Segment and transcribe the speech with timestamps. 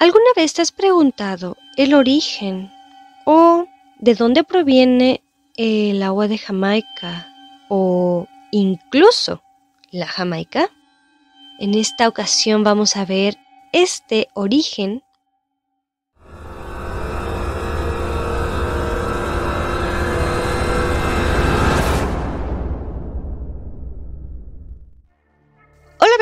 [0.00, 2.70] ¿Alguna vez te has preguntado el origen
[3.24, 3.66] o
[3.98, 5.24] de dónde proviene
[5.56, 7.26] el agua de Jamaica
[7.68, 9.42] o incluso
[9.90, 10.70] la Jamaica?
[11.58, 13.38] En esta ocasión vamos a ver
[13.72, 15.02] este origen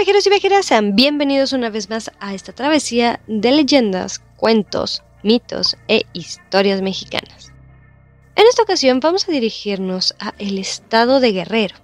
[0.07, 5.77] viajeros y viajeras, sean bienvenidos una vez más a esta travesía de leyendas, cuentos, mitos
[5.89, 7.53] e historias mexicanas.
[8.37, 11.75] En esta ocasión vamos a dirigirnos a el estado de Guerrero,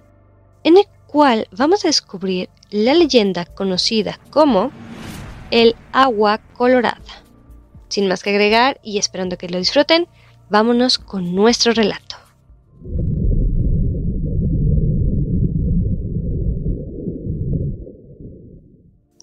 [0.63, 4.71] en el cual vamos a descubrir la leyenda conocida como
[5.51, 7.25] el agua colorada.
[7.89, 10.07] Sin más que agregar y esperando que lo disfruten,
[10.49, 12.12] vámonos con nuestro relato.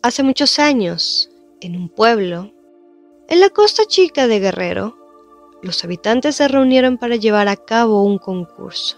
[0.03, 2.55] Hace muchos años, en un pueblo,
[3.29, 4.97] en la costa chica de Guerrero,
[5.63, 8.97] los habitantes se reunieron para llevar a cabo un concurso,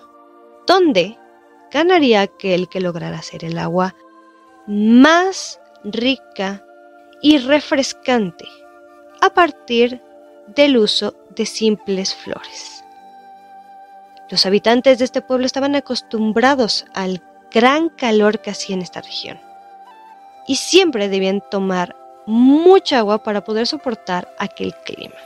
[0.64, 1.18] donde
[1.72, 3.96] ganaría aquel que lograra hacer el agua
[4.68, 6.64] más rica
[7.20, 8.44] y refrescante
[9.20, 10.00] a partir
[10.54, 12.84] del uso de simples flores.
[14.30, 19.40] Los habitantes de este pueblo estaban acostumbrados al gran calor que hacía en esta región
[20.46, 25.16] y siempre debían tomar mucha agua para poder soportar aquel clima.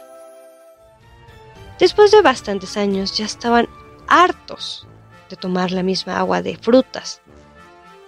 [1.79, 3.69] Después de bastantes años ya estaban
[4.09, 4.87] hartos
[5.29, 7.21] de tomar la misma agua de frutas,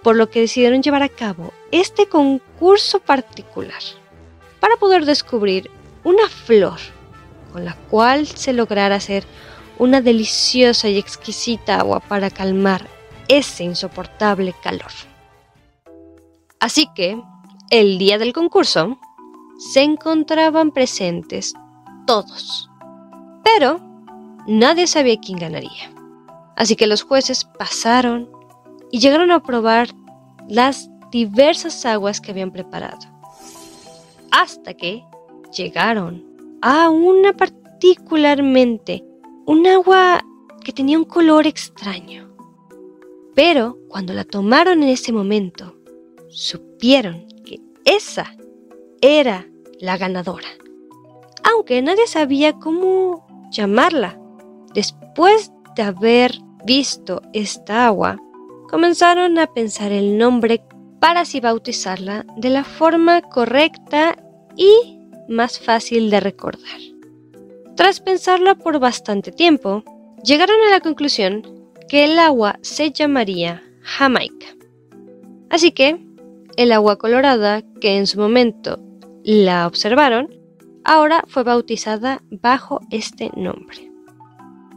[0.01, 3.81] por lo que decidieron llevar a cabo este concurso particular
[4.59, 5.69] para poder descubrir
[6.03, 6.79] una flor
[7.51, 9.23] con la cual se lograra hacer
[9.77, 12.87] una deliciosa y exquisita agua para calmar
[13.27, 14.91] ese insoportable calor.
[16.59, 17.21] Así que,
[17.69, 18.99] el día del concurso,
[19.57, 21.53] se encontraban presentes
[22.05, 22.69] todos.
[23.43, 23.79] Pero
[24.47, 25.93] nadie sabía quién ganaría.
[26.55, 28.29] Así que los jueces pasaron
[28.91, 29.89] y llegaron a probar
[30.49, 32.99] las diversas aguas que habían preparado.
[34.31, 35.03] Hasta que
[35.55, 36.25] llegaron
[36.61, 39.05] a una particularmente,
[39.45, 40.25] un agua
[40.63, 42.29] que tenía un color extraño.
[43.33, 45.78] Pero cuando la tomaron en ese momento,
[46.29, 48.35] supieron que esa
[49.01, 49.47] era
[49.79, 50.49] la ganadora,
[51.43, 54.19] aunque nadie sabía cómo llamarla.
[54.73, 56.33] Después de haber
[56.65, 58.17] visto esta agua,
[58.69, 60.61] comenzaron a pensar el nombre
[60.99, 64.17] para así bautizarla de la forma correcta
[64.55, 66.79] y más fácil de recordar.
[67.75, 69.83] Tras pensarlo por bastante tiempo,
[70.23, 74.47] llegaron a la conclusión que el agua se llamaría Jamaica.
[75.49, 76.08] Así que
[76.59, 78.81] el agua colorada, que en su momento
[79.23, 80.27] la observaron,
[80.83, 83.89] ahora fue bautizada bajo este nombre.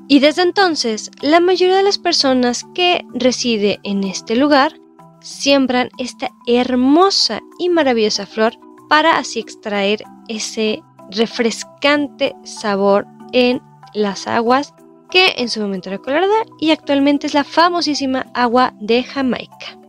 [0.06, 4.78] Y desde entonces, la mayoría de las personas que reside en este lugar
[5.22, 8.52] siembran esta hermosa y maravillosa flor
[8.88, 13.60] para así extraer ese refrescante sabor en
[13.92, 14.72] las aguas
[15.10, 19.80] que en su momento era colorada y actualmente es la famosísima agua de Jamaica.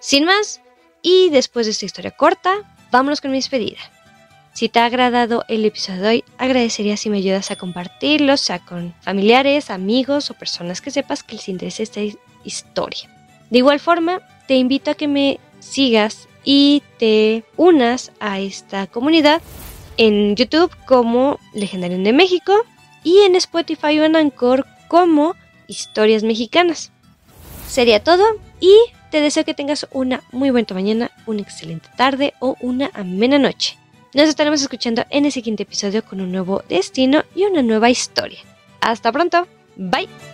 [0.00, 0.61] Sin más,
[1.02, 2.54] y después de esta historia corta,
[2.90, 3.78] vámonos con mi despedida.
[4.54, 8.58] Si te ha agradado el episodio de hoy, agradecería si me ayudas a compartirlo, sea
[8.58, 12.00] con familiares, amigos o personas que sepas que les interese esta
[12.44, 13.08] historia.
[13.50, 19.40] De igual forma, te invito a que me sigas y te unas a esta comunidad
[19.96, 22.52] en YouTube como Legendario de México
[23.04, 24.32] y en Spotify o en
[24.88, 25.34] como
[25.66, 26.90] Historias Mexicanas.
[27.68, 28.24] Sería todo
[28.60, 28.74] y
[29.12, 33.76] te deseo que tengas una muy buena mañana, una excelente tarde o una amena noche.
[34.14, 38.40] Nos estaremos escuchando en el siguiente episodio con un nuevo destino y una nueva historia.
[38.80, 39.46] Hasta pronto.
[39.76, 40.31] Bye.